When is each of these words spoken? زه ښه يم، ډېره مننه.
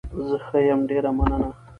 زه 0.27 0.35
ښه 0.45 0.59
يم، 0.69 0.81
ډېره 0.89 1.09
مننه. 1.17 1.49